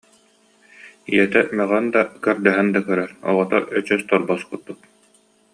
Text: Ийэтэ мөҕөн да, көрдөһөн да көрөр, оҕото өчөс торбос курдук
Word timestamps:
Ийэтэ 1.13 1.41
мөҕөн 1.57 1.85
да, 1.93 2.01
көрдөһөн 2.23 2.67
да 2.75 2.79
көрөр, 2.87 3.11
оҕото 3.29 3.57
өчөс 3.77 4.01
торбос 4.09 4.41
курдук 4.49 4.79